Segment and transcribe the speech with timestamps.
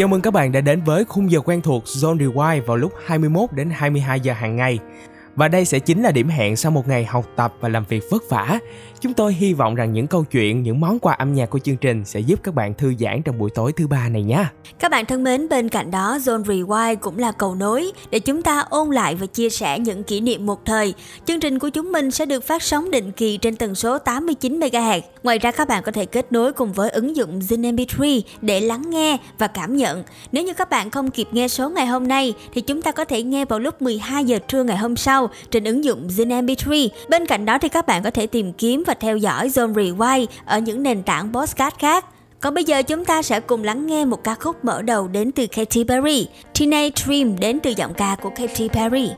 [0.00, 2.92] Chào mừng các bạn đã đến với khung giờ quen thuộc Zone Rewind vào lúc
[3.06, 4.78] 21 đến 22 giờ hàng ngày.
[5.36, 8.04] Và đây sẽ chính là điểm hẹn sau một ngày học tập và làm việc
[8.10, 8.58] vất vả.
[9.00, 11.76] Chúng tôi hy vọng rằng những câu chuyện, những món quà âm nhạc của chương
[11.76, 14.44] trình sẽ giúp các bạn thư giãn trong buổi tối thứ ba này nhé.
[14.78, 18.42] Các bạn thân mến, bên cạnh đó Zone Rewind cũng là cầu nối để chúng
[18.42, 20.94] ta ôn lại và chia sẻ những kỷ niệm một thời.
[21.26, 24.60] Chương trình của chúng mình sẽ được phát sóng định kỳ trên tần số 89
[24.60, 25.00] MHz.
[25.22, 28.60] Ngoài ra các bạn có thể kết nối cùng với ứng dụng Zin MP3 để
[28.60, 30.02] lắng nghe và cảm nhận.
[30.32, 33.04] Nếu như các bạn không kịp nghe số ngày hôm nay thì chúng ta có
[33.04, 36.88] thể nghe vào lúc 12 giờ trưa ngày hôm sau trên ứng dụng Zin MP3.
[37.08, 40.26] Bên cạnh đó thì các bạn có thể tìm kiếm và theo dõi Zone Rewind
[40.44, 42.04] ở những nền tảng podcast khác.
[42.40, 45.32] Còn bây giờ chúng ta sẽ cùng lắng nghe một ca khúc mở đầu đến
[45.32, 49.10] từ Katy Perry, Teenage Dream đến từ giọng ca của Katy Perry.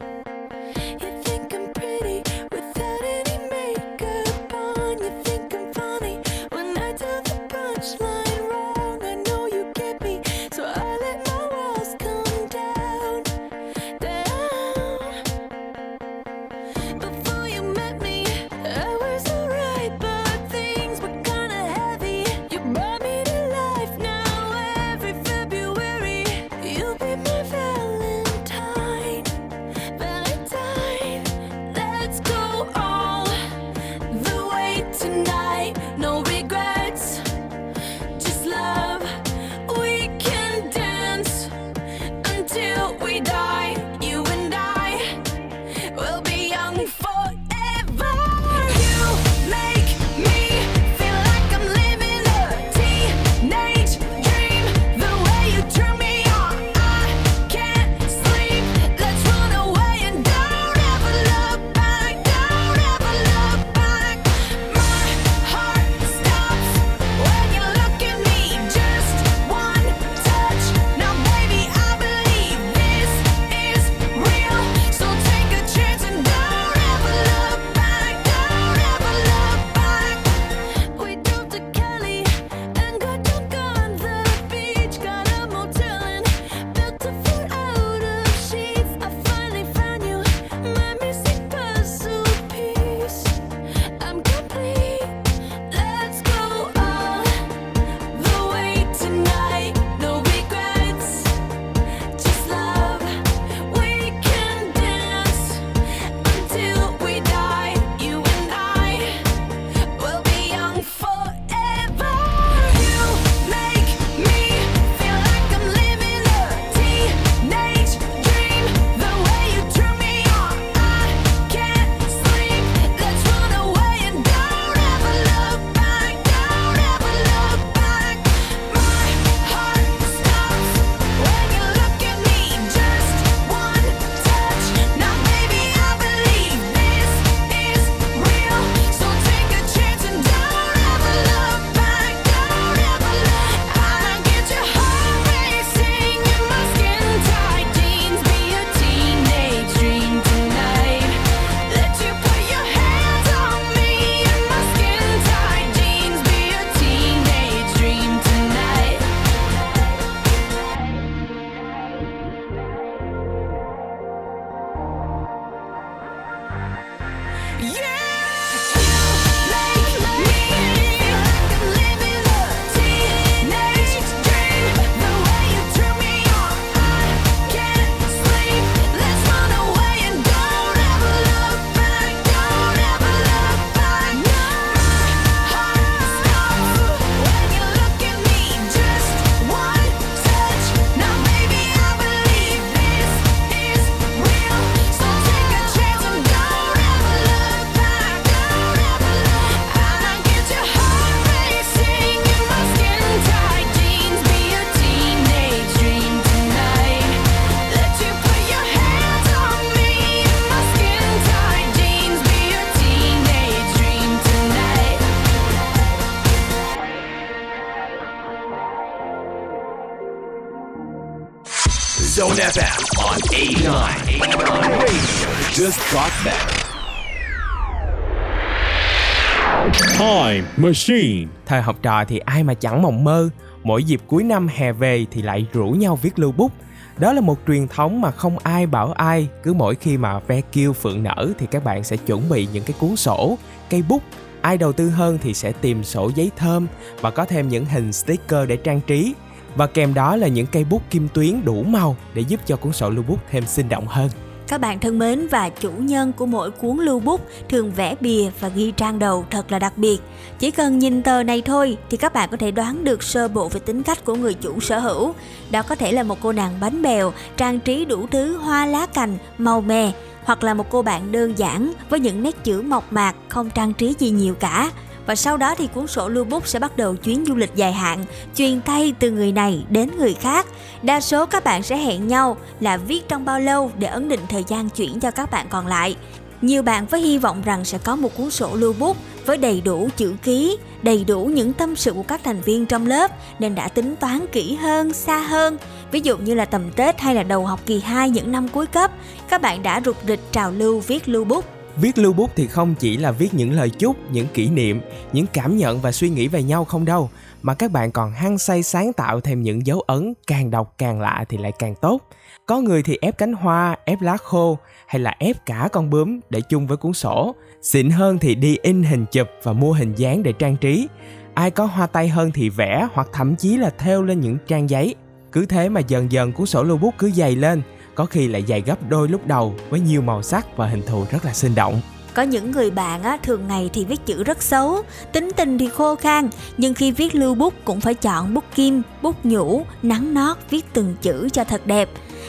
[229.98, 231.28] Time Machine.
[231.46, 233.28] Thời học trò thì ai mà chẳng mộng mơ.
[233.62, 236.52] Mỗi dịp cuối năm hè về thì lại rủ nhau viết lưu bút.
[236.98, 239.28] Đó là một truyền thống mà không ai bảo ai.
[239.42, 242.64] Cứ mỗi khi mà ve kêu phượng nở thì các bạn sẽ chuẩn bị những
[242.64, 243.38] cái cuốn sổ,
[243.70, 244.02] cây bút.
[244.40, 246.66] Ai đầu tư hơn thì sẽ tìm sổ giấy thơm
[247.00, 249.14] và có thêm những hình sticker để trang trí.
[249.56, 252.72] Và kèm đó là những cây bút kim tuyến đủ màu để giúp cho cuốn
[252.72, 254.08] sổ lưu bút thêm sinh động hơn
[254.52, 258.30] các bạn thân mến và chủ nhân của mỗi cuốn lưu bút thường vẽ bìa
[258.40, 259.98] và ghi trang đầu thật là đặc biệt.
[260.38, 263.48] Chỉ cần nhìn tờ này thôi thì các bạn có thể đoán được sơ bộ
[263.48, 265.14] về tính cách của người chủ sở hữu.
[265.50, 268.86] Đó có thể là một cô nàng bánh bèo, trang trí đủ thứ hoa lá
[268.86, 269.92] cành, màu mè,
[270.24, 273.72] hoặc là một cô bạn đơn giản với những nét chữ mộc mạc, không trang
[273.72, 274.70] trí gì nhiều cả
[275.12, 277.72] và sau đó thì cuốn sổ lưu bút sẽ bắt đầu chuyến du lịch dài
[277.72, 280.46] hạn, truyền tay từ người này đến người khác.
[280.82, 284.20] Đa số các bạn sẽ hẹn nhau là viết trong bao lâu để ấn định
[284.28, 285.96] thời gian chuyển cho các bạn còn lại.
[286.42, 289.60] Nhiều bạn với hy vọng rằng sẽ có một cuốn sổ lưu bút với đầy
[289.60, 293.54] đủ chữ ký, đầy đủ những tâm sự của các thành viên trong lớp nên
[293.54, 295.56] đã tính toán kỹ hơn, xa hơn.
[295.90, 298.66] Ví dụ như là tầm Tết hay là đầu học kỳ 2 những năm cuối
[298.66, 298.90] cấp,
[299.28, 301.44] các bạn đã rục rịch trào lưu viết lưu bút
[301.76, 304.80] Viết lưu bút thì không chỉ là viết những lời chúc, những kỷ niệm,
[305.12, 307.10] những cảm nhận và suy nghĩ về nhau không đâu,
[307.42, 311.00] mà các bạn còn hăng say sáng tạo thêm những dấu ấn càng đọc càng
[311.00, 312.02] lạ thì lại càng tốt.
[312.46, 316.20] Có người thì ép cánh hoa, ép lá khô hay là ép cả con bướm
[316.30, 317.34] để chung với cuốn sổ.
[317.62, 320.88] Xịn hơn thì đi in hình chụp và mua hình dáng để trang trí.
[321.34, 324.70] Ai có hoa tay hơn thì vẽ hoặc thậm chí là thêu lên những trang
[324.70, 324.94] giấy.
[325.32, 327.62] Cứ thế mà dần dần cuốn sổ lưu bút cứ dày lên,
[327.94, 331.04] có khi lại dày gấp đôi lúc đầu với nhiều màu sắc và hình thù
[331.10, 331.80] rất là sinh động
[332.14, 335.68] có những người bạn á, thường ngày thì viết chữ rất xấu, tính tình thì
[335.68, 340.14] khô khan, nhưng khi viết lưu bút cũng phải chọn bút kim, bút nhũ, nắng
[340.14, 341.88] nót viết từng chữ cho thật đẹp.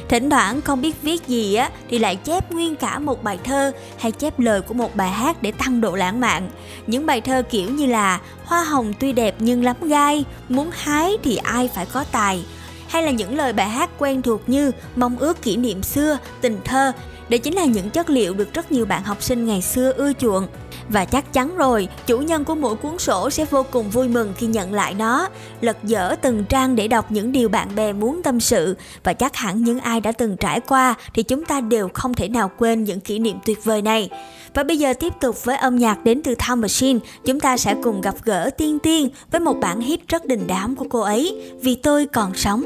[0.09, 3.71] Thỉnh thoảng không biết viết gì á thì lại chép nguyên cả một bài thơ
[3.97, 6.49] hay chép lời của một bài hát để tăng độ lãng mạn.
[6.87, 11.17] Những bài thơ kiểu như là Hoa hồng tuy đẹp nhưng lắm gai, muốn hái
[11.23, 12.45] thì ai phải có tài,
[12.93, 16.57] hay là những lời bài hát quen thuộc như mong ước kỷ niệm xưa, tình
[16.65, 16.91] thơ.
[17.29, 20.13] Đây chính là những chất liệu được rất nhiều bạn học sinh ngày xưa ưa
[20.13, 20.47] chuộng.
[20.89, 24.33] Và chắc chắn rồi, chủ nhân của mỗi cuốn sổ sẽ vô cùng vui mừng
[24.37, 25.29] khi nhận lại nó,
[25.61, 29.35] lật dở từng trang để đọc những điều bạn bè muốn tâm sự và chắc
[29.35, 32.83] hẳn những ai đã từng trải qua thì chúng ta đều không thể nào quên
[32.83, 34.09] những kỷ niệm tuyệt vời này.
[34.53, 37.75] Và bây giờ tiếp tục với âm nhạc đến từ Time Machine, chúng ta sẽ
[37.83, 41.53] cùng gặp gỡ Tiên Tiên với một bản hit rất đình đám của cô ấy,
[41.61, 42.63] Vì tôi còn sống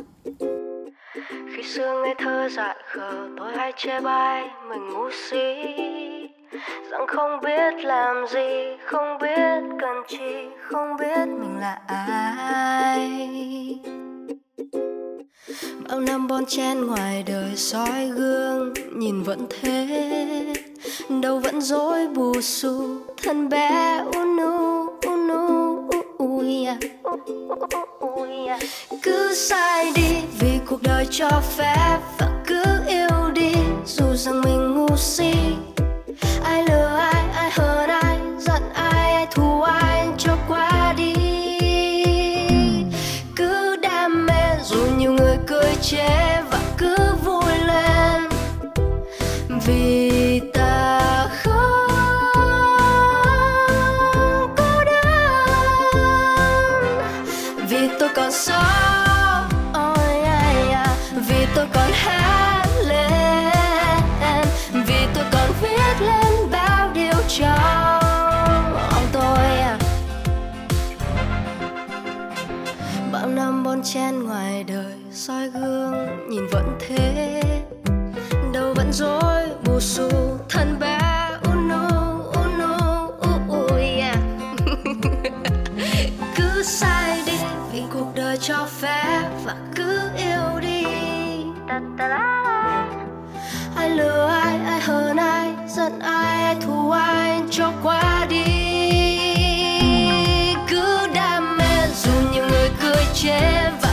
[1.57, 5.53] khi xưa ngây thơ dại khờ, tôi hay chê bai, mình ngu si.
[6.91, 13.19] Rằng không biết làm gì, không biết cần chi, không biết mình là ai.
[15.89, 19.87] Bao năm bon chen ngoài đời soi gương, nhìn vẫn thế.
[21.21, 25.56] Đâu vẫn dối bù xù, thân bé unu unu
[26.17, 26.67] ui
[29.03, 33.51] cứ sai đi vì cuộc đời cho phép và cứ yêu đi,
[33.85, 35.33] dù rằng mình ngu si.
[36.43, 41.13] Ai lừa ai ai hờn ai, giận ai ai thù ai, cho qua đi.
[43.35, 48.23] Cứ đam mê dù nhiều người cười chế và cứ vui lên.
[49.65, 50.06] Vì
[79.97, 80.97] su thân ba xù thân bé
[81.51, 81.87] unu
[82.43, 82.73] unu
[83.49, 84.15] ui yeah.
[84.15, 84.71] À.
[86.35, 87.33] cứ sai đi,
[87.71, 90.83] vì cuộc đời cho phép và cứ yêu đi
[93.75, 98.43] ai lừa ai ai hờn ai, giận ai ai thù ai, cho qua đi
[100.69, 103.86] cứ đam mê dù nhiều người cười chê và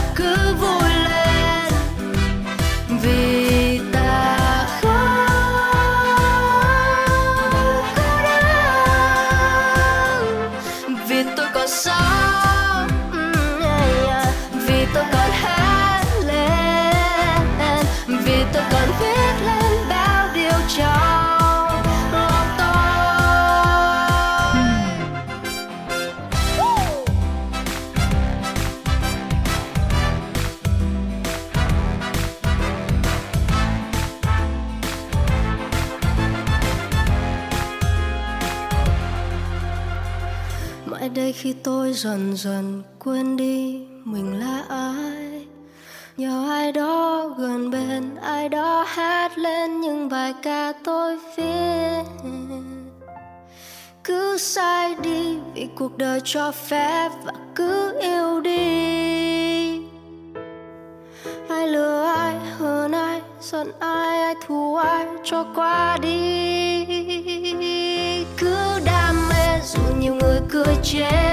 [41.64, 45.46] tôi dần dần quên đi mình là ai.
[46.16, 52.02] Nhờ ai đó gần bên, ai đó hát lên những bài ca tôi viết.
[54.04, 59.80] Cứ sai đi vì cuộc đời cho phép và cứ yêu đi.
[61.48, 66.84] Ai lừa ai hơn ai, giận ai ai thù ai, cho qua đi.
[68.38, 71.23] Cứ đam mê dù nhiều người cười chết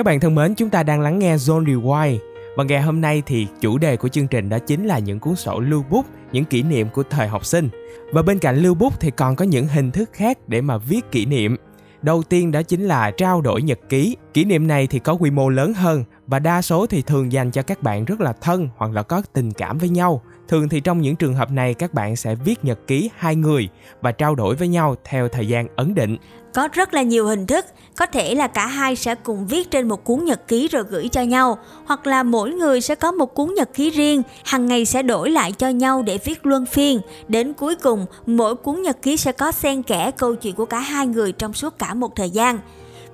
[0.00, 2.18] Các bạn thân mến, chúng ta đang lắng nghe Zone Rewind
[2.56, 5.36] và ngày hôm nay thì chủ đề của chương trình đó chính là những cuốn
[5.36, 7.68] sổ lưu bút, những kỷ niệm của thời học sinh.
[8.12, 11.10] Và bên cạnh lưu bút thì còn có những hình thức khác để mà viết
[11.12, 11.56] kỷ niệm.
[12.02, 14.16] Đầu tiên đó chính là trao đổi nhật ký.
[14.34, 17.50] Kỷ niệm này thì có quy mô lớn hơn và đa số thì thường dành
[17.50, 20.22] cho các bạn rất là thân hoặc là có tình cảm với nhau.
[20.50, 23.68] Thường thì trong những trường hợp này các bạn sẽ viết nhật ký hai người
[24.00, 26.16] và trao đổi với nhau theo thời gian ấn định.
[26.54, 27.64] Có rất là nhiều hình thức,
[27.96, 31.08] có thể là cả hai sẽ cùng viết trên một cuốn nhật ký rồi gửi
[31.08, 34.84] cho nhau, hoặc là mỗi người sẽ có một cuốn nhật ký riêng, hàng ngày
[34.84, 37.00] sẽ đổi lại cho nhau để viết luân phiên.
[37.28, 40.80] Đến cuối cùng, mỗi cuốn nhật ký sẽ có xen kẽ câu chuyện của cả
[40.80, 42.58] hai người trong suốt cả một thời gian.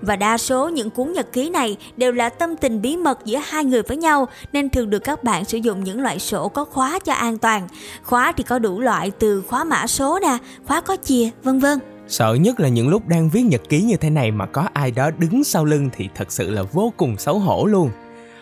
[0.01, 3.39] Và đa số những cuốn nhật ký này đều là tâm tình bí mật giữa
[3.45, 6.65] hai người với nhau nên thường được các bạn sử dụng những loại sổ có
[6.65, 7.69] khóa cho an toàn.
[8.05, 11.79] Khóa thì có đủ loại từ khóa mã số nè, khóa có chìa, vân vân.
[12.09, 14.91] Sợ nhất là những lúc đang viết nhật ký như thế này mà có ai
[14.91, 17.91] đó đứng sau lưng thì thật sự là vô cùng xấu hổ luôn.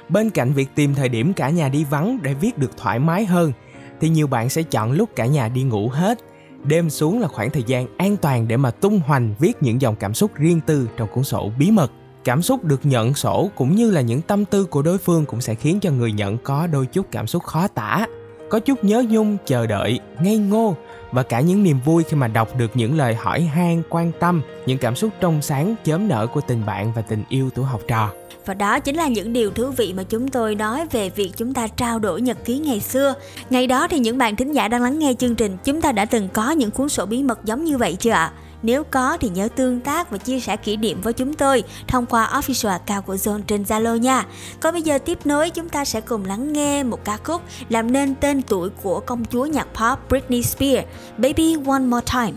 [0.09, 3.25] Bên cạnh việc tìm thời điểm cả nhà đi vắng để viết được thoải mái
[3.25, 3.53] hơn,
[4.01, 6.19] thì nhiều bạn sẽ chọn lúc cả nhà đi ngủ hết.
[6.65, 9.97] Đêm xuống là khoảng thời gian an toàn để mà tung hoành viết những dòng
[9.97, 11.91] cảm xúc riêng tư trong cuốn sổ bí mật.
[12.25, 15.41] Cảm xúc được nhận sổ cũng như là những tâm tư của đối phương cũng
[15.41, 18.07] sẽ khiến cho người nhận có đôi chút cảm xúc khó tả.
[18.51, 20.77] Có chút nhớ nhung, chờ đợi, ngây ngô
[21.15, 24.43] và cả những niềm vui khi mà đọc được những lời hỏi han, quan tâm,
[24.67, 27.81] những cảm xúc trong sáng, chớm nở của tình bạn và tình yêu tuổi học
[27.89, 28.11] trò.
[28.47, 31.55] Và đó chính là những điều thú vị mà chúng tôi nói về việc chúng
[31.55, 33.15] ta trao đổi nhật ký ngày xưa.
[33.51, 36.05] Ngày đó thì những bạn thính giả đang lắng nghe chương trình, chúng ta đã
[36.05, 38.33] từng có những cuốn sổ bí mật giống như vậy chưa ạ?
[38.65, 42.07] Nếu có thì nhớ tương tác và chia sẻ kỷ niệm với chúng tôi thông
[42.07, 44.27] qua official account của Zone trên Zalo nha.
[44.61, 47.93] Còn bây giờ tiếp nối chúng ta sẽ cùng lắng nghe một ca khúc làm
[47.93, 50.87] nên tên tuổi của công chúa nhạc pop Britney Spears,
[51.19, 52.33] Baby One More Time.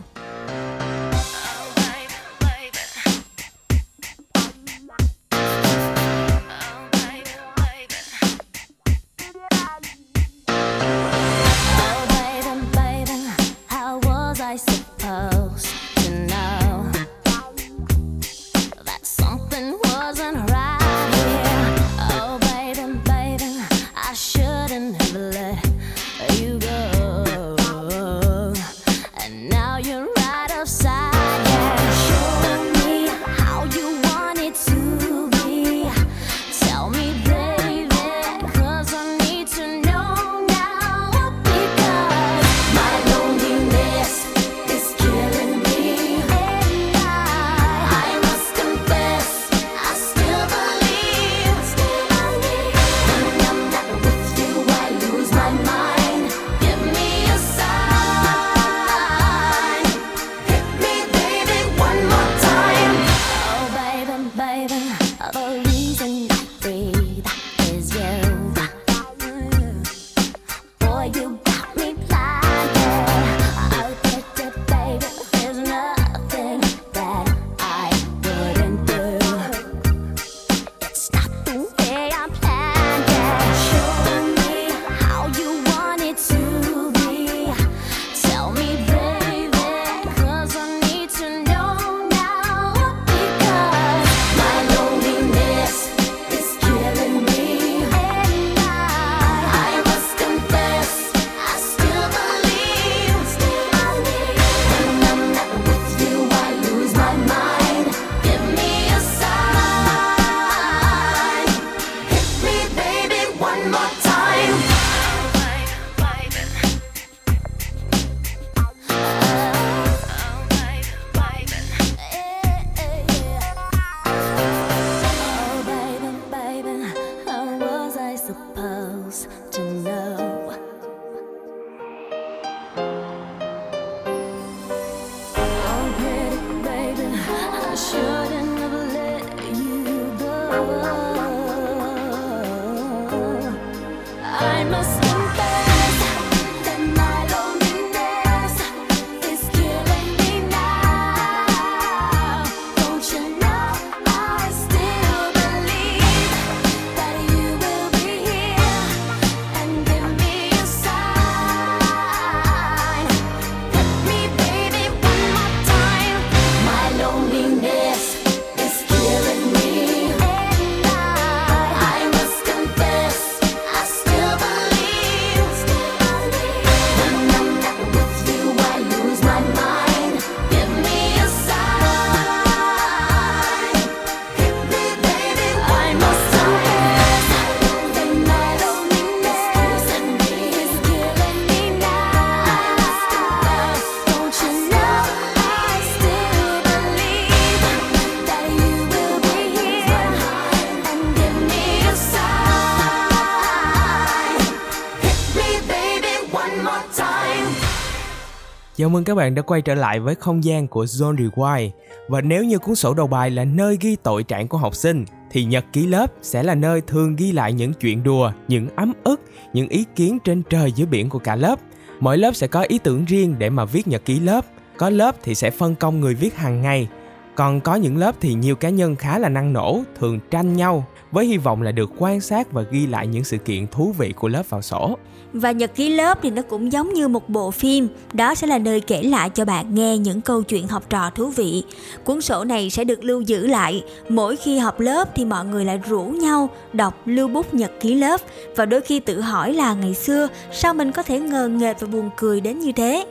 [208.77, 211.69] Chào mừng các bạn đã quay trở lại với không gian của Zone Rewind.
[212.07, 215.05] Và nếu như cuốn sổ đầu bài là nơi ghi tội trạng của học sinh,
[215.31, 218.93] thì nhật ký lớp sẽ là nơi thường ghi lại những chuyện đùa, những ấm
[219.03, 219.21] ức,
[219.53, 221.59] những ý kiến trên trời dưới biển của cả lớp.
[221.99, 224.45] Mỗi lớp sẽ có ý tưởng riêng để mà viết nhật ký lớp.
[224.77, 226.87] Có lớp thì sẽ phân công người viết hàng ngày,
[227.35, 230.85] còn có những lớp thì nhiều cá nhân khá là năng nổ, thường tranh nhau
[231.11, 234.11] với hy vọng là được quan sát và ghi lại những sự kiện thú vị
[234.11, 234.97] của lớp vào sổ.
[235.33, 238.57] Và nhật ký lớp thì nó cũng giống như một bộ phim, đó sẽ là
[238.57, 241.63] nơi kể lại cho bạn nghe những câu chuyện học trò thú vị.
[242.03, 245.65] Cuốn sổ này sẽ được lưu giữ lại, mỗi khi học lớp thì mọi người
[245.65, 248.21] lại rủ nhau đọc lưu bút nhật ký lớp
[248.55, 251.87] và đôi khi tự hỏi là ngày xưa sao mình có thể ngờ nghệch và
[251.87, 253.05] buồn cười đến như thế.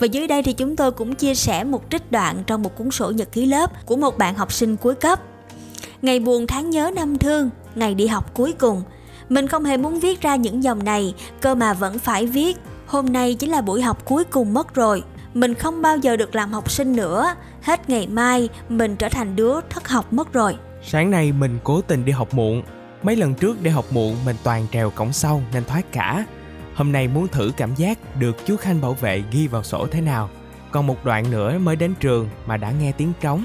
[0.00, 2.90] Và dưới đây thì chúng tôi cũng chia sẻ một trích đoạn trong một cuốn
[2.90, 5.20] sổ nhật ký lớp của một bạn học sinh cuối cấp.
[6.02, 8.82] Ngày buồn tháng nhớ năm thương, ngày đi học cuối cùng.
[9.30, 12.56] Mình không hề muốn viết ra những dòng này, cơ mà vẫn phải viết.
[12.86, 15.02] Hôm nay chính là buổi học cuối cùng mất rồi.
[15.34, 17.34] Mình không bao giờ được làm học sinh nữa.
[17.62, 20.56] Hết ngày mai, mình trở thành đứa thất học mất rồi.
[20.82, 22.62] Sáng nay mình cố tình đi học muộn.
[23.02, 26.24] Mấy lần trước đi học muộn mình toàn trèo cổng sau nên thoát cả.
[26.74, 30.00] Hôm nay muốn thử cảm giác được chú Khanh bảo vệ ghi vào sổ thế
[30.00, 30.30] nào.
[30.70, 33.44] Còn một đoạn nữa mới đến trường mà đã nghe tiếng trống.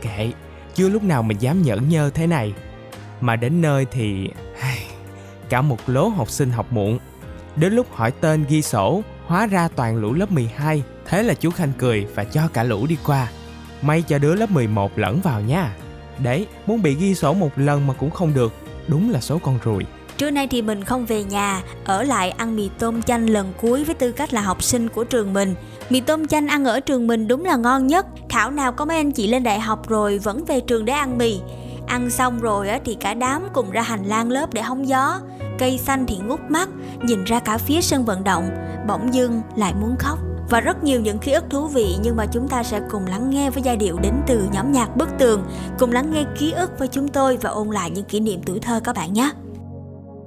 [0.00, 0.32] Kệ,
[0.74, 2.54] chưa lúc nào mình dám nhẫn nhơ thế này.
[3.20, 4.30] Mà đến nơi thì
[5.48, 6.98] cả một lố học sinh học muộn.
[7.56, 10.82] Đến lúc hỏi tên ghi sổ, hóa ra toàn lũ lớp 12.
[11.06, 13.28] Thế là chú Khanh cười và cho cả lũ đi qua.
[13.82, 15.76] May cho đứa lớp 11 lẫn vào nha.
[16.18, 18.52] Đấy, muốn bị ghi sổ một lần mà cũng không được.
[18.88, 19.86] Đúng là số con ruồi.
[20.16, 23.84] Trưa nay thì mình không về nhà, ở lại ăn mì tôm chanh lần cuối
[23.84, 25.54] với tư cách là học sinh của trường mình.
[25.90, 28.06] Mì tôm chanh ăn ở trường mình đúng là ngon nhất.
[28.28, 31.18] Thảo nào có mấy anh chị lên đại học rồi vẫn về trường để ăn
[31.18, 31.40] mì.
[31.86, 35.20] Ăn xong rồi thì cả đám cùng ra hành lang lớp để hóng gió.
[35.58, 36.68] Cây xanh thì ngút mắt,
[37.02, 38.50] nhìn ra cả phía sân vận động,
[38.88, 40.18] bỗng dưng lại muốn khóc
[40.50, 43.30] và rất nhiều những ký ức thú vị nhưng mà chúng ta sẽ cùng lắng
[43.30, 45.42] nghe với giai điệu đến từ nhóm nhạc Bức Tường,
[45.78, 48.60] cùng lắng nghe ký ức với chúng tôi và ôn lại những kỷ niệm tuổi
[48.60, 49.30] thơ các bạn nhé.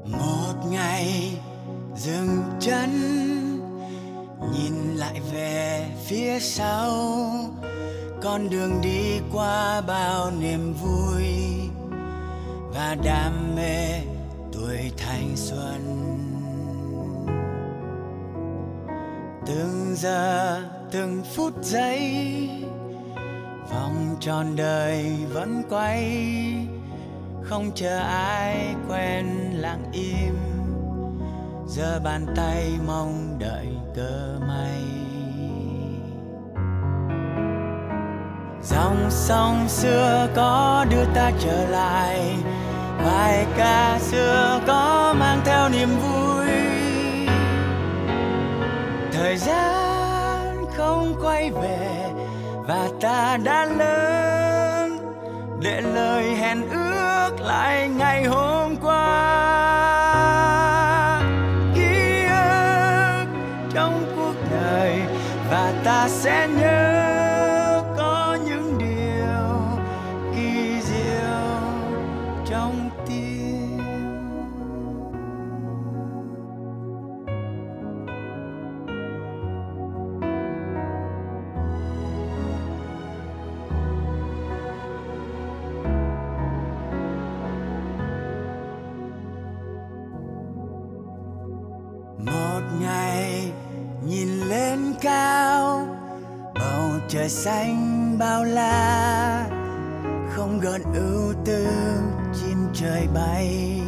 [0.06, 1.32] một ngày
[1.96, 2.90] dừng chân
[4.54, 6.92] nhìn lại về phía sau
[8.22, 11.24] con đường đi qua bao niềm vui
[12.74, 14.02] và đam mê
[14.52, 16.06] tuổi thanh xuân.
[19.46, 22.50] Từng giờ, từng phút giây,
[23.72, 26.24] vòng tròn đời vẫn quay,
[27.44, 30.36] không chờ ai quen lặng im
[31.68, 33.79] giờ bàn tay mong đợi.
[38.70, 42.36] Dòng sông xưa có đưa ta trở lại.
[43.06, 46.48] Bài ca xưa có mang theo niềm vui.
[49.14, 52.10] Thời gian không quay về
[52.68, 54.98] và ta đã lớn.
[55.60, 59.00] Để lời hẹn ước lại ngày hôm qua.
[61.76, 63.26] Ký ức
[63.74, 65.02] trong cuộc đời
[65.52, 66.89] và ta sẽ nhớ
[97.44, 99.46] xanh bao la,
[100.30, 101.68] không gợn ưu tư
[102.34, 103.82] chim trời bay.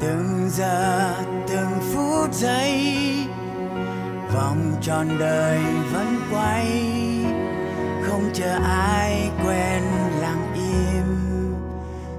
[0.00, 1.14] Từng giờ,
[1.48, 2.96] từng phút giây,
[4.34, 5.58] vòng tròn đời
[5.92, 6.66] vẫn quay.
[8.06, 9.82] Không chờ ai quen
[10.20, 11.04] lặng im,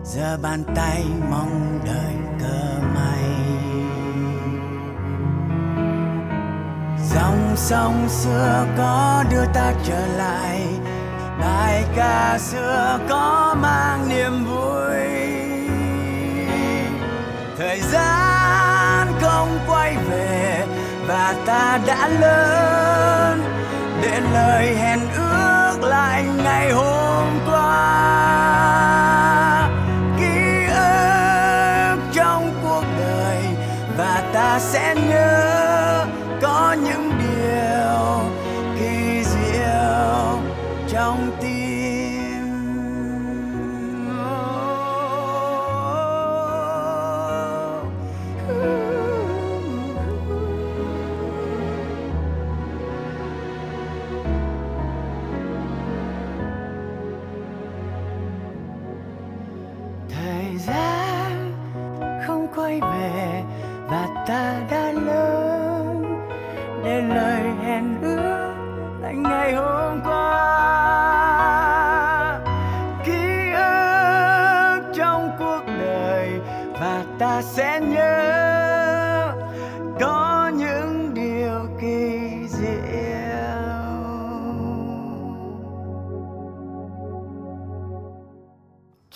[0.03, 2.84] giờ bàn tay mong đợi cơ
[7.15, 10.61] dòng sông xưa có đưa ta trở lại,
[11.39, 14.95] bài ca xưa có mang niềm vui.
[17.57, 20.65] Thời gian không quay về
[21.07, 23.43] và ta đã lớn,
[24.01, 27.85] để lời hẹn ước lại ngày hôm qua.
[34.55, 36.05] Ta sẽ nhớ
[36.41, 37.04] có những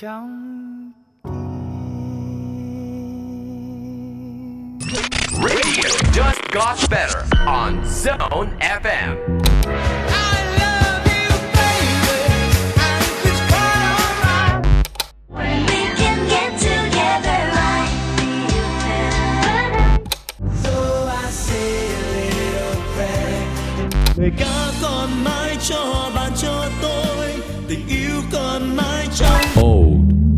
[0.02, 0.94] Radio
[6.14, 9.99] just got better on Zone FM.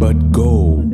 [0.02, 0.94] But gold.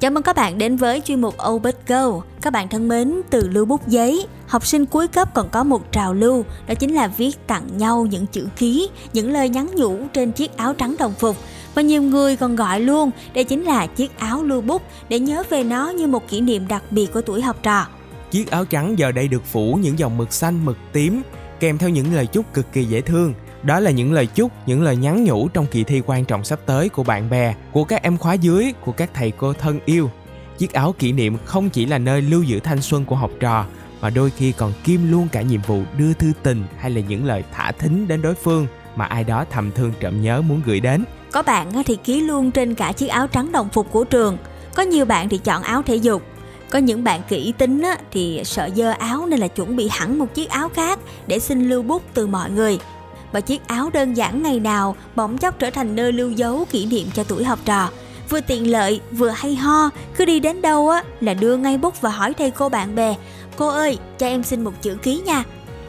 [0.00, 2.20] Chào mừng các bạn đến với chuyên mục Obit Go.
[2.42, 5.92] Các bạn thân mến, từ lưu bút giấy, học sinh cuối cấp còn có một
[5.92, 9.96] trào lưu, đó chính là viết tặng nhau những chữ ký, những lời nhắn nhủ
[10.12, 11.36] trên chiếc áo trắng đồng phục.
[11.74, 15.42] Và nhiều người còn gọi luôn, đây chính là chiếc áo lưu bút để nhớ
[15.50, 17.86] về nó như một kỷ niệm đặc biệt của tuổi học trò.
[18.30, 21.22] Chiếc áo trắng giờ đây được phủ những dòng mực xanh mực tím
[21.60, 23.34] kèm theo những lời chúc cực kỳ dễ thương.
[23.64, 26.58] Đó là những lời chúc, những lời nhắn nhủ trong kỳ thi quan trọng sắp
[26.66, 30.10] tới của bạn bè, của các em khóa dưới, của các thầy cô thân yêu.
[30.58, 33.64] Chiếc áo kỷ niệm không chỉ là nơi lưu giữ thanh xuân của học trò,
[34.00, 37.24] mà đôi khi còn kim luôn cả nhiệm vụ đưa thư tình hay là những
[37.24, 40.80] lời thả thính đến đối phương mà ai đó thầm thương trộm nhớ muốn gửi
[40.80, 41.04] đến.
[41.32, 44.36] Có bạn thì ký luôn trên cả chiếc áo trắng đồng phục của trường.
[44.74, 46.22] Có nhiều bạn thì chọn áo thể dục.
[46.70, 50.34] Có những bạn kỹ tính thì sợ dơ áo nên là chuẩn bị hẳn một
[50.34, 52.78] chiếc áo khác để xin lưu bút từ mọi người.
[53.34, 56.86] Và chiếc áo đơn giản ngày nào bỗng chốc trở thành nơi lưu dấu kỷ
[56.86, 57.90] niệm cho tuổi học trò.
[58.28, 62.00] Vừa tiện lợi, vừa hay ho, cứ đi đến đâu á là đưa ngay bút
[62.00, 63.14] và hỏi thầy cô bạn bè.
[63.56, 65.44] Cô ơi, cho em xin một chữ ký nha.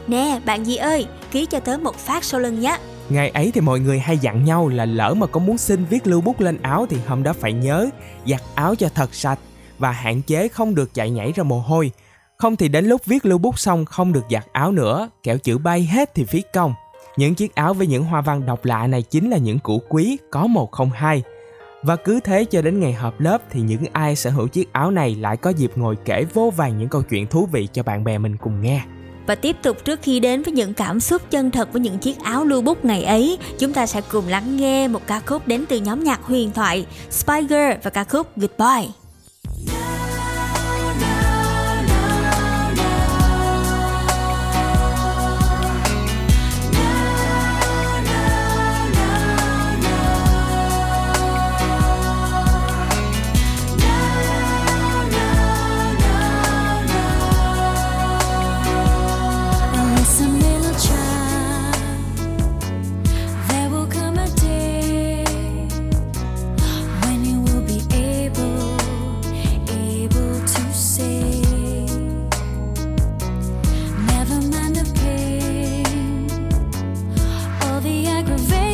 [0.06, 2.78] Nè, bạn gì ơi, ký cho tớ một phát sau lưng nhé.
[3.08, 6.06] Ngày ấy thì mọi người hay dặn nhau là lỡ mà có muốn xin viết
[6.06, 7.88] lưu bút lên áo thì hôm đó phải nhớ
[8.26, 9.38] giặt áo cho thật sạch
[9.78, 11.90] và hạn chế không được chạy nhảy ra mồ hôi.
[12.36, 15.58] Không thì đến lúc viết lưu bút xong không được giặt áo nữa, kẻo chữ
[15.58, 16.74] bay hết thì phí công.
[17.16, 20.18] Những chiếc áo với những hoa văn độc lạ này chính là những củ quý
[20.30, 21.22] có một không hai.
[21.82, 24.90] Và cứ thế cho đến ngày họp lớp thì những ai sở hữu chiếc áo
[24.90, 28.04] này lại có dịp ngồi kể vô vàng những câu chuyện thú vị cho bạn
[28.04, 28.82] bè mình cùng nghe.
[29.26, 32.20] Và tiếp tục trước khi đến với những cảm xúc chân thật với những chiếc
[32.22, 35.64] áo lưu bút ngày ấy, chúng ta sẽ cùng lắng nghe một ca khúc đến
[35.68, 39.05] từ nhóm nhạc huyền thoại Spiger và ca khúc Goodbye.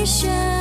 [0.04, 0.51] Sẽ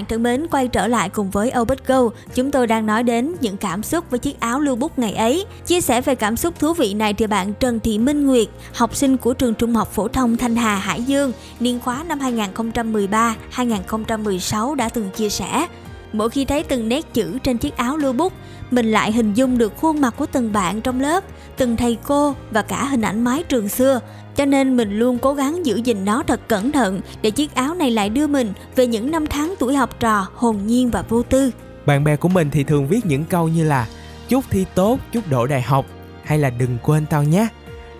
[0.00, 2.00] bạn thân mến, quay trở lại cùng với Obit Go,
[2.34, 5.44] chúng tôi đang nói đến những cảm xúc với chiếc áo lưu bút ngày ấy.
[5.66, 8.96] Chia sẻ về cảm xúc thú vị này thì bạn Trần Thị Minh Nguyệt, học
[8.96, 14.74] sinh của trường Trung học phổ thông Thanh Hà Hải Dương, niên khóa năm 2013-2016
[14.74, 15.66] đã từng chia sẻ.
[16.12, 18.32] Mỗi khi thấy từng nét chữ trên chiếc áo lưu bút,
[18.70, 21.24] mình lại hình dung được khuôn mặt của từng bạn trong lớp,
[21.56, 24.00] từng thầy cô và cả hình ảnh mái trường xưa.
[24.40, 27.74] Cho nên mình luôn cố gắng giữ gìn nó thật cẩn thận để chiếc áo
[27.74, 31.22] này lại đưa mình về những năm tháng tuổi học trò hồn nhiên và vô
[31.22, 31.50] tư.
[31.86, 33.88] Bạn bè của mình thì thường viết những câu như là
[34.28, 35.86] chúc thi tốt, chúc đỗ đại học
[36.24, 37.48] hay là đừng quên tao nhé.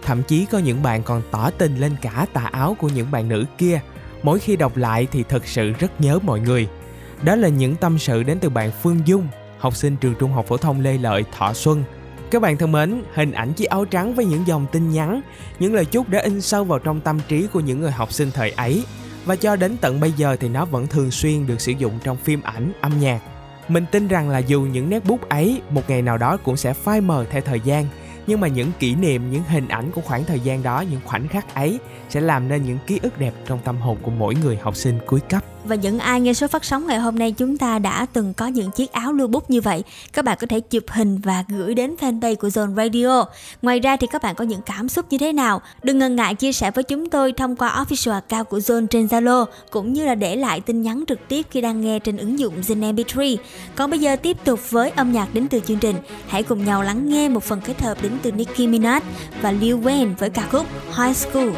[0.02, 3.28] Thậm chí có những bạn còn tỏ tình lên cả tà áo của những bạn
[3.28, 3.80] nữ kia.
[4.22, 6.68] Mỗi khi đọc lại thì thật sự rất nhớ mọi người.
[7.22, 9.26] Đó là những tâm sự đến từ bạn Phương Dung,
[9.58, 11.84] học sinh trường trung học phổ thông Lê Lợi, Thọ Xuân.
[12.30, 15.20] Các bạn thân mến, hình ảnh chiếc áo trắng với những dòng tin nhắn,
[15.58, 18.30] những lời chúc đã in sâu vào trong tâm trí của những người học sinh
[18.30, 18.84] thời ấy.
[19.24, 22.16] Và cho đến tận bây giờ thì nó vẫn thường xuyên được sử dụng trong
[22.16, 23.20] phim ảnh, âm nhạc.
[23.68, 26.72] Mình tin rằng là dù những nét bút ấy một ngày nào đó cũng sẽ
[26.72, 27.86] phai mờ theo thời gian,
[28.26, 31.28] nhưng mà những kỷ niệm, những hình ảnh của khoảng thời gian đó, những khoảnh
[31.28, 34.56] khắc ấy sẽ làm nên những ký ức đẹp trong tâm hồn của mỗi người
[34.56, 35.44] học sinh cuối cấp.
[35.64, 38.46] Và những ai nghe số phát sóng ngày hôm nay chúng ta đã từng có
[38.46, 41.74] những chiếc áo lưu bút như vậy, các bạn có thể chụp hình và gửi
[41.74, 43.24] đến fanpage của Zone Radio.
[43.62, 45.60] Ngoài ra thì các bạn có những cảm xúc như thế nào?
[45.82, 49.06] Đừng ngần ngại chia sẻ với chúng tôi thông qua official account của Zone trên
[49.06, 52.38] Zalo cũng như là để lại tin nhắn trực tiếp khi đang nghe trên ứng
[52.38, 53.36] dụng Zin MP3.
[53.74, 55.96] Còn bây giờ tiếp tục với âm nhạc đến từ chương trình.
[56.28, 59.00] Hãy cùng nhau lắng nghe một phần kết hợp đến từ Nicki Minaj
[59.42, 60.66] và Lil Wayne với ca khúc
[60.98, 61.48] High School.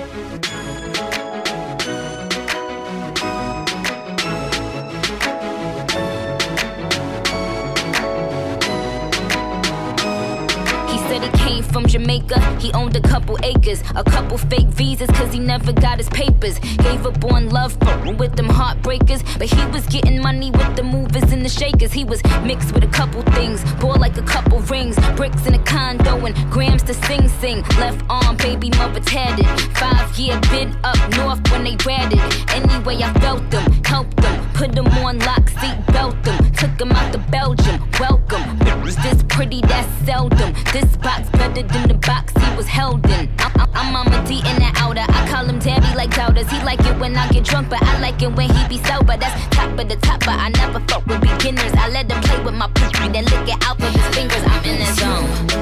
[11.72, 12.38] From Jamaica.
[12.60, 16.58] He owned a couple acres, a couple fake visas, cause he never got his papers.
[16.58, 17.76] Gave up on love
[18.18, 19.22] with them heartbreakers.
[19.38, 21.92] But he was getting money with the movers and the shakers.
[21.92, 25.62] He was mixed with a couple things, bore like a couple rings, bricks in a
[25.64, 27.62] condo, and grams to sing sing.
[27.78, 29.46] Left arm, baby mother tatted.
[29.76, 32.20] Five year bid up north when they ratted.
[32.50, 36.92] Anyway, I felt them, helped them, put them on lock, seat belt them, took them
[36.92, 37.80] out to Belgium.
[37.98, 38.58] Welcome,
[39.02, 40.52] this pretty, that's seldom.
[40.72, 43.28] This box better than the box he was held in.
[43.74, 45.04] I'm, Mama D in the outer.
[45.08, 46.48] I call him Daddy like doubters.
[46.50, 49.16] He like it when I get drunk, but I like it when he be sober.
[49.16, 51.72] That's top of the top, but I never fuck with beginners.
[51.74, 54.42] I let him play with my pussy, then lick it out with his fingers.
[54.46, 55.52] I'm in the zone.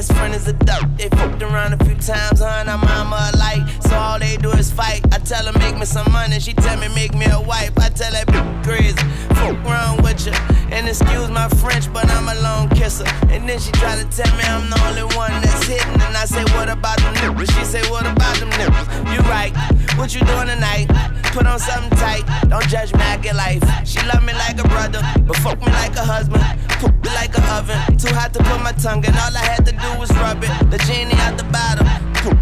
[0.00, 0.88] Best friend is a duck.
[0.96, 3.68] They fucked around a few times, and her mama alike.
[3.82, 5.09] So all they do is fight.
[5.30, 7.70] Tell her make me some money, she tell me make me a wife.
[7.78, 8.98] I tell that bitch crazy.
[9.38, 10.34] Fuck wrong with you.
[10.74, 13.06] And excuse my French, but I'm a lone kisser.
[13.30, 16.02] And then she try to tell me I'm the only one that's hitting.
[16.02, 17.46] And I say, what about them nipples?
[17.54, 18.90] She say, what about them nipples?
[19.14, 19.54] You right.
[19.94, 20.90] What you doing tonight?
[21.30, 22.26] Put on something tight.
[22.50, 23.62] Don't judge me, I get life.
[23.86, 24.98] She love me like a brother,
[25.30, 26.42] but fuck me like a husband.
[26.82, 27.78] Cook me like an oven.
[28.02, 29.14] Too hot to put my tongue in.
[29.14, 30.50] All I had to do was rub it.
[30.74, 31.86] The genie at the bottom.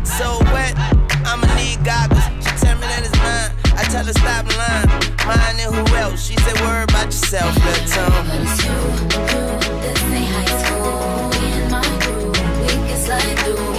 [0.09, 0.73] So wet,
[1.29, 2.38] I'ma need goggles.
[2.69, 4.89] I tell her stop lying.
[5.27, 6.27] Mine and who else?
[6.27, 7.55] She said, worry about yourself.
[7.55, 7.97] But it's
[8.65, 8.77] you.
[9.81, 11.31] This ain't high school.
[11.41, 12.37] We in my group.
[12.63, 13.78] We can slide through.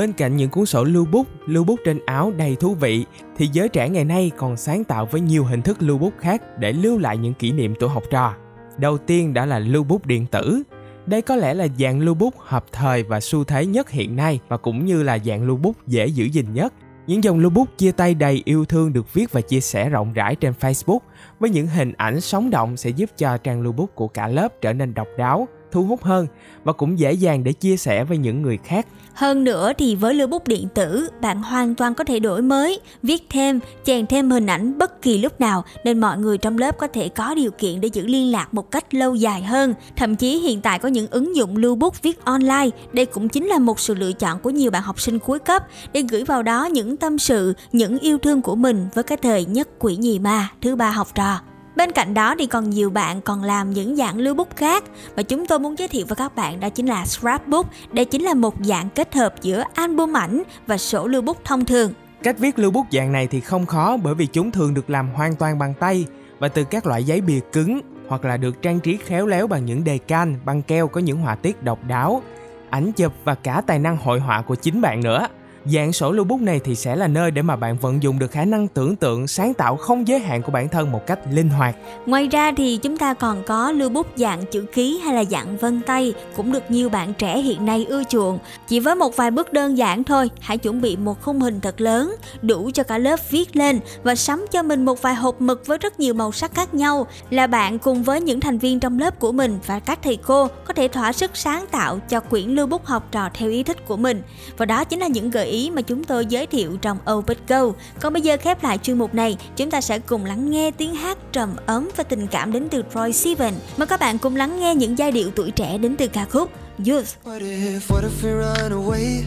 [0.00, 3.04] Bên cạnh những cuốn sổ lưu bút, lưu bút trên áo đầy thú vị,
[3.36, 6.58] thì giới trẻ ngày nay còn sáng tạo với nhiều hình thức lưu bút khác
[6.58, 8.34] để lưu lại những kỷ niệm tuổi học trò.
[8.78, 10.62] Đầu tiên đã là lưu bút điện tử.
[11.06, 14.40] Đây có lẽ là dạng lưu bút hợp thời và xu thế nhất hiện nay
[14.48, 16.74] và cũng như là dạng lưu bút dễ giữ gìn nhất.
[17.06, 20.12] Những dòng lưu bút chia tay đầy yêu thương được viết và chia sẻ rộng
[20.12, 21.00] rãi trên Facebook
[21.40, 24.60] với những hình ảnh sống động sẽ giúp cho trang lưu bút của cả lớp
[24.60, 26.26] trở nên độc đáo, thu hút hơn
[26.64, 28.86] và cũng dễ dàng để chia sẻ với những người khác
[29.20, 32.80] hơn nữa thì với lưu bút điện tử, bạn hoàn toàn có thể đổi mới,
[33.02, 36.78] viết thêm, chèn thêm hình ảnh bất kỳ lúc nào nên mọi người trong lớp
[36.78, 39.74] có thể có điều kiện để giữ liên lạc một cách lâu dài hơn.
[39.96, 43.46] Thậm chí hiện tại có những ứng dụng lưu bút viết online, đây cũng chính
[43.46, 45.62] là một sự lựa chọn của nhiều bạn học sinh cuối cấp
[45.92, 49.44] để gửi vào đó những tâm sự, những yêu thương của mình với cái thời
[49.44, 51.40] nhất quỷ nhì ma thứ ba học trò.
[51.76, 54.84] Bên cạnh đó thì còn nhiều bạn còn làm những dạng lưu bút khác
[55.16, 57.66] và chúng tôi muốn giới thiệu với các bạn đó chính là scrapbook.
[57.92, 61.64] Đây chính là một dạng kết hợp giữa album ảnh và sổ lưu bút thông
[61.64, 61.92] thường.
[62.22, 65.10] Cách viết lưu bút dạng này thì không khó bởi vì chúng thường được làm
[65.14, 66.06] hoàn toàn bằng tay
[66.38, 69.66] và từ các loại giấy bìa cứng hoặc là được trang trí khéo léo bằng
[69.66, 72.22] những đề can, băng keo có những họa tiết độc đáo,
[72.70, 75.26] ảnh chụp và cả tài năng hội họa của chính bạn nữa.
[75.64, 78.30] Dạng sổ lưu bút này thì sẽ là nơi để mà bạn vận dụng được
[78.30, 81.48] khả năng tưởng tượng, sáng tạo không giới hạn của bản thân một cách linh
[81.48, 81.76] hoạt.
[82.06, 85.56] Ngoài ra thì chúng ta còn có lưu bút dạng chữ ký hay là dạng
[85.56, 88.38] vân tay cũng được nhiều bạn trẻ hiện nay ưa chuộng.
[88.68, 91.80] Chỉ với một vài bước đơn giản thôi, hãy chuẩn bị một khung hình thật
[91.80, 95.66] lớn, đủ cho cả lớp viết lên và sắm cho mình một vài hộp mực
[95.66, 98.98] với rất nhiều màu sắc khác nhau là bạn cùng với những thành viên trong
[98.98, 102.48] lớp của mình và các thầy cô có thể thỏa sức sáng tạo cho quyển
[102.48, 104.22] lưu bút học trò theo ý thích của mình.
[104.56, 107.72] Và đó chính là những gợi ý mà chúng tôi giới thiệu trong Open Go.
[108.00, 110.94] Còn bây giờ khép lại chuyên mục này, chúng ta sẽ cùng lắng nghe tiếng
[110.94, 113.54] hát trầm ấm và tình cảm đến từ Troy Sivan.
[113.76, 116.50] Mời các bạn cùng lắng nghe những giai điệu tuổi trẻ đến từ ca khúc
[116.86, 117.08] Youth.
[117.24, 119.24] What if, what if we run away?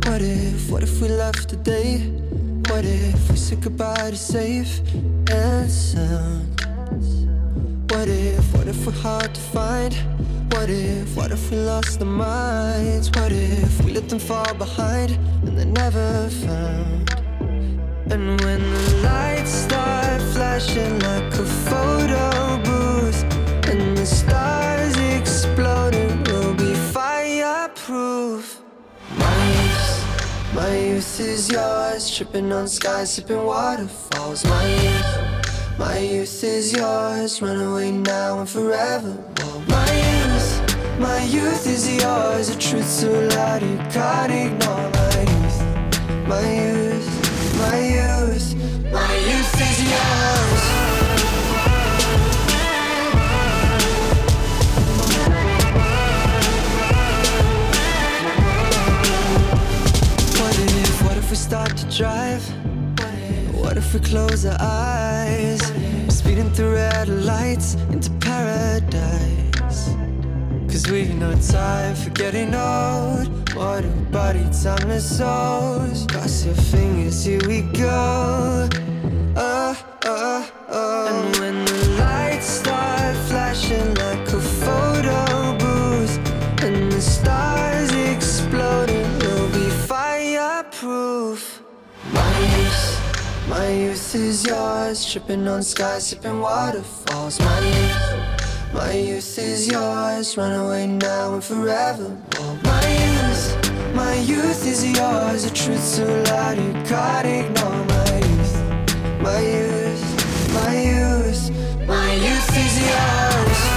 [0.00, 2.00] What if, what if we left today?
[2.70, 4.80] What if we said goodbye to safe
[5.26, 6.46] and sound?
[7.88, 10.15] What if, what if we're hard to find?
[10.50, 13.10] What if, what if we lost our minds?
[13.10, 15.12] What if we let them fall behind
[15.44, 17.10] and they're never found?
[18.10, 23.22] And when the lights start flashing like a photo booth
[23.68, 28.60] and the stars exploding, we'll be fireproof.
[29.18, 34.44] My youth, my youth is yours, tripping on skies, sipping waterfalls.
[34.44, 39.16] My youth, my youth is yours, run away now and forever.
[39.68, 40.15] My youth,
[40.98, 44.90] my youth is yours, a truth so loud you can't ignore.
[44.96, 45.58] My youth,
[46.28, 47.10] my youth,
[47.58, 48.54] my youth,
[48.92, 50.62] my youth is yours.
[61.28, 62.42] We start to drive?
[63.52, 65.60] What if we close our eyes?
[66.08, 69.55] Speeding through red lights into paradise.
[70.68, 73.54] Cause we've no time for getting old.
[73.54, 76.06] What a body, timeless souls.
[76.06, 78.68] Cross your fingers, here we go.
[79.36, 81.06] Oh, oh, oh.
[81.08, 86.18] And when the lights start flashing like a photo booth,
[86.62, 91.62] and the stars exploding, we'll be fireproof.
[92.12, 97.38] My youth, my youth is yours, tripping on skies, sipping waterfalls.
[97.40, 98.25] My youth,
[98.76, 102.16] my youth is yours, run away now and forever.
[102.62, 107.84] My youth, my youth is yours, a truth so loud you can't ignore.
[107.94, 108.54] My youth,
[109.22, 110.04] my youth,
[110.58, 111.42] my youth,
[111.86, 113.75] my youth is yours.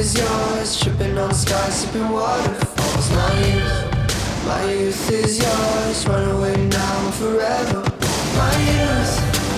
[0.00, 3.10] Is yours, tripping on skies, sipping waterfalls.
[3.10, 7.82] My youth, my youth is yours, run away now and forever.
[8.40, 9.14] My youth,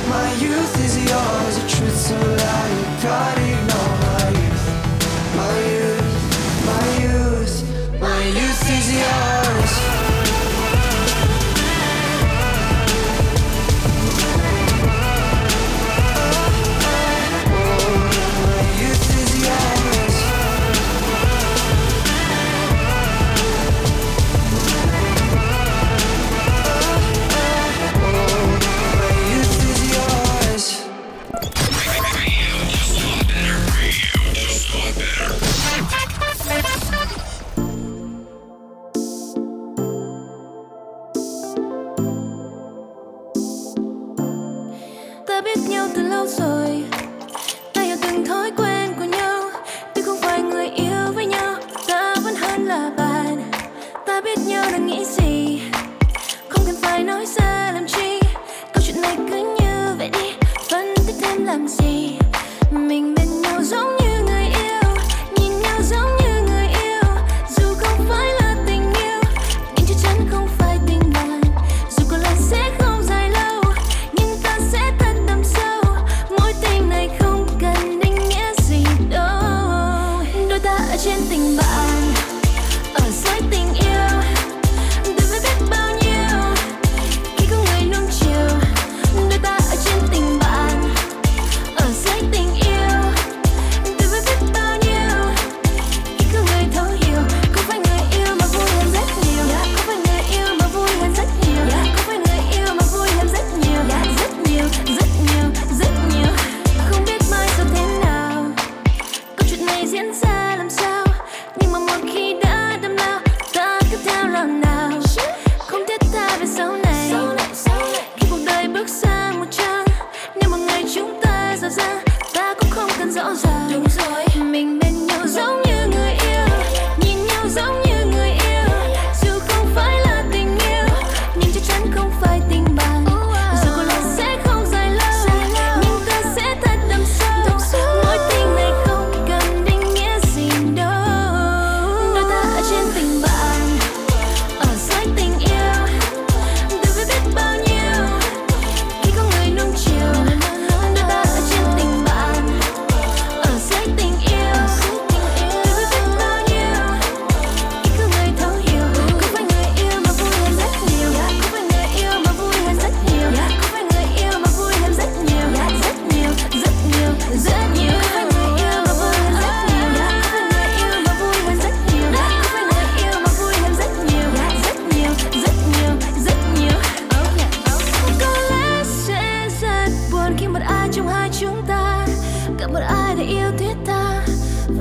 [0.09, 3.42] my youth is yours, a truth so loud you can't ignore.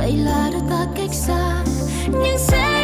[0.01, 1.63] Vậy là đôi ta cách xa
[2.07, 2.80] nhưng sẽ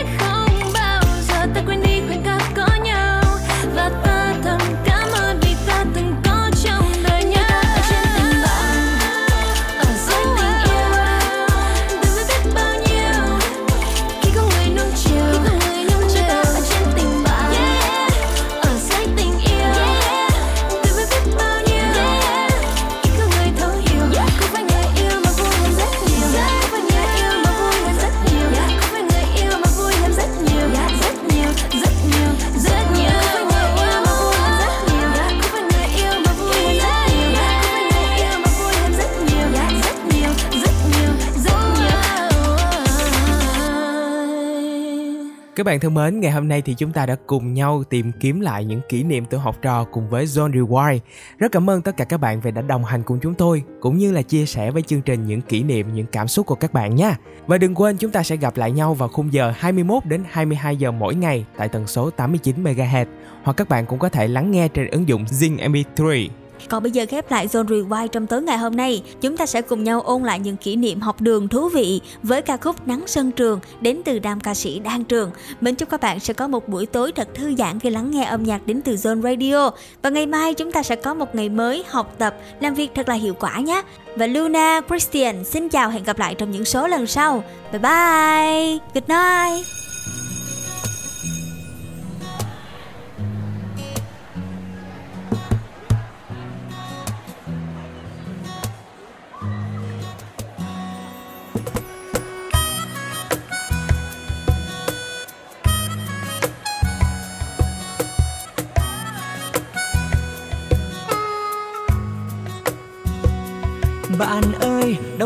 [45.67, 48.65] bạn thân mến, ngày hôm nay thì chúng ta đã cùng nhau tìm kiếm lại
[48.65, 50.99] những kỷ niệm tuổi học trò cùng với Zone Rewind.
[51.37, 53.97] Rất cảm ơn tất cả các bạn vì đã đồng hành cùng chúng tôi, cũng
[53.97, 56.73] như là chia sẻ với chương trình những kỷ niệm, những cảm xúc của các
[56.73, 57.17] bạn nha.
[57.47, 60.75] Và đừng quên chúng ta sẽ gặp lại nhau vào khung giờ 21 đến 22
[60.75, 63.05] giờ mỗi ngày tại tần số 89 MHz,
[63.43, 66.27] hoặc các bạn cũng có thể lắng nghe trên ứng dụng Zing MP3.
[66.69, 69.61] Còn bây giờ khép lại Zone Rewind trong tối ngày hôm nay, chúng ta sẽ
[69.61, 73.03] cùng nhau ôn lại những kỷ niệm học đường thú vị với ca khúc Nắng
[73.07, 75.31] Sân Trường đến từ nam ca sĩ Đan Trường.
[75.61, 78.23] mình chúc các bạn sẽ có một buổi tối thật thư giãn khi lắng nghe
[78.23, 79.71] âm nhạc đến từ Zone Radio.
[80.01, 83.09] Và ngày mai chúng ta sẽ có một ngày mới học tập, làm việc thật
[83.09, 83.81] là hiệu quả nhé.
[84.15, 87.43] Và Luna, Christian xin chào hẹn gặp lại trong những số lần sau.
[87.71, 89.86] Bye bye, good night.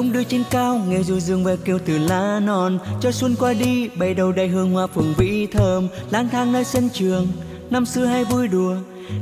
[0.02, 2.80] Đông đưa trên cao, nghe du dương về kêu từ lá non.
[3.02, 6.64] Cho xuân qua đi, bay đầu đầy hương hoa phường vĩ thơm, lang thang nơi
[6.64, 7.28] sân trường.
[7.70, 8.76] Năm xưa hay vui đùa,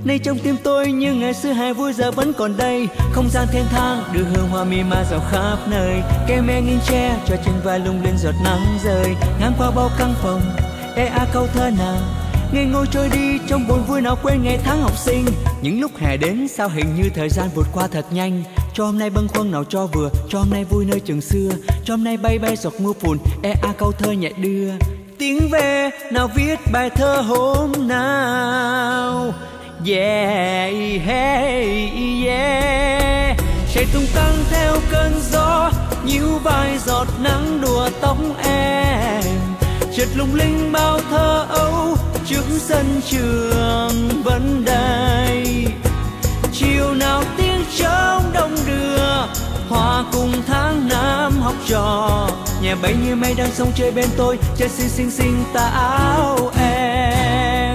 [0.04, 2.88] nay trong tim tôi như ngày xưa hay vui giờ vẫn còn đây.
[3.12, 6.02] Không gian thiên thang đưa hương hoa mi ma rào khắp nơi.
[6.28, 9.90] Cây me nghiêng tre cho trên vai lung lên giọt nắng rơi, ngang qua bao
[10.00, 10.42] căn phòng.
[10.96, 11.98] Ê a câu thơ nào
[12.52, 15.26] Ngày ngồi trôi đi trong buồn vui nào quên ngày tháng học sinh
[15.62, 18.44] những lúc hè đến sao hình như thời gian vượt qua thật nhanh?
[18.74, 21.50] Cho hôm nay bâng khuâng nào cho vừa Cho hôm nay vui nơi trường xưa.
[21.86, 24.72] Cho hôm nay bay bay giọt mưa phùn E a câu thơ nhẹ đưa.
[25.18, 29.34] Tiếng về nào viết bài thơ hôm nào?
[29.88, 30.74] Yeah,
[31.06, 31.92] hey,
[32.26, 33.38] yeah.
[33.74, 35.72] Chạy tung tăng theo cơn gió
[36.06, 39.24] nhíu vai giọt nắng đùa tóc em.
[39.96, 41.96] Chợt lung linh bao thơ ấu
[42.30, 45.66] trước sân trường vẫn đây.
[46.54, 49.26] Chiều nào tiếng trống đông đưa,
[49.70, 52.30] hòa cùng tháng năm học trò.
[52.62, 56.52] Nhà bay như mây đang sông chơi bên tôi, chơi xinh xinh xinh tà áo
[56.60, 57.69] em.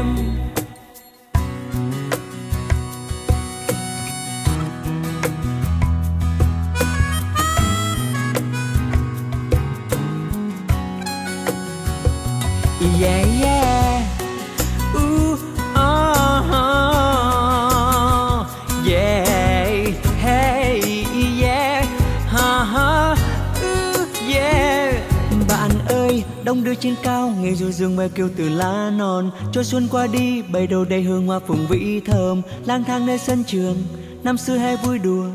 [26.75, 29.31] Rơi trên cao nghe du dương ve kêu từ lá non.
[29.53, 32.43] Cho xuân qua đi bay đầu đầy hương hoa phùng vĩ thơm.
[32.66, 33.77] Lang thang nơi sân trường,
[34.22, 35.27] năm xưa hay vui đùa.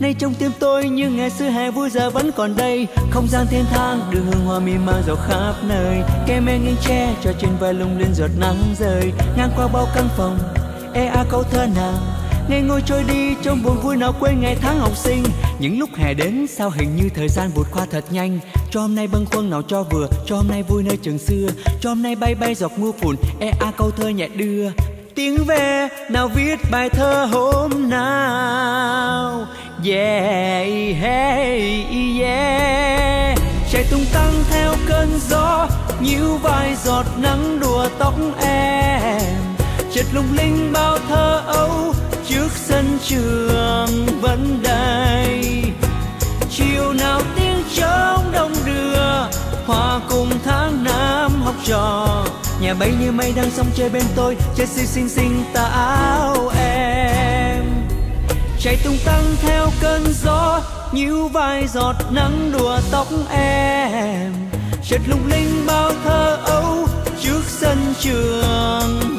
[0.00, 2.86] Nay trong tim tôi nhưng ngày xưa hè vui, giờ vẫn còn đây.
[3.10, 6.02] Không gian thiên thang, đưa hương hoa mi mang dạo khắp nơi.
[6.26, 9.88] Kem em nghiêng tre, cho trên vai lung linh giọt nắng rơi ngang qua bao
[9.94, 10.38] căn phòng
[10.94, 11.94] e a câu thơ nào
[12.48, 15.24] ngày ngồi trôi đi trong buồn vui nào quên ngày tháng học sinh
[15.58, 18.38] những lúc hè đến, sao hình như thời gian vụt qua thật nhanh?
[18.70, 21.48] Cho hôm nay bâng khuâng nào cho vừa, cho hôm nay vui nơi trường xưa.
[21.80, 24.70] Cho hôm nay bay bay giọt mưa phùn e a câu thơ nhẹ đưa.
[25.14, 29.46] Tiếng ve nào viết bài thơ hôm nào?
[29.84, 30.66] Yeah,
[31.00, 31.86] hey,
[32.20, 33.38] yeah.
[33.72, 35.68] Chạy tung tăng theo cơn gió
[36.00, 39.22] như vai giọt nắng đùa tóc em.
[39.92, 41.94] Chợt lung linh bao thơ ấu
[42.28, 45.64] trước sân trường vẫn đầy
[46.50, 49.28] chiều nào tiếng trống đông đưa,
[49.66, 52.24] hòa cùng tháng năm học trò.
[52.60, 56.48] Nhà bay như mây đang sông chơi bên tôi chơi xinh xinh xinh tà áo
[56.58, 57.64] em.
[58.60, 60.60] Chạy tung tăng theo cơn gió,
[60.92, 64.32] nhíu vai giọt nắng đùa tóc em.
[64.88, 66.88] Chợt lung linh bao thơ ấu
[67.22, 69.15] trước sân trường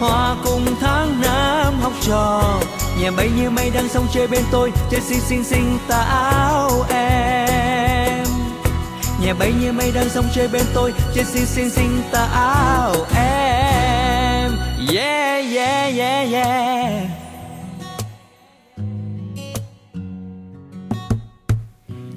[0.00, 2.60] hòa cùng tháng năm học trò.
[3.00, 4.72] Nhà bay như mây đang sông chơi bên tôi.
[4.90, 8.24] Chơi xinh xinh xinh tà áo em.
[9.22, 10.92] Nhà bay như mây đang sông chơi bên tôi.
[11.14, 14.52] Chơi xinh xinh xinh tà áo em.
[14.92, 17.04] Yeah yeah yeah yeah.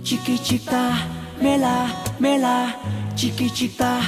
[0.04, 0.98] Chiquitita
[1.42, 2.74] mela mela
[3.16, 4.02] chiquitita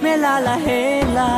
[0.00, 0.56] mela la.
[0.56, 1.30] Hela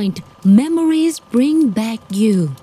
[0.00, 0.22] Rewind.
[0.44, 2.56] Memories bring back you.